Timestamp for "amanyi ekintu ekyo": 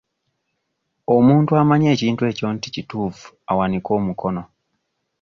1.61-2.47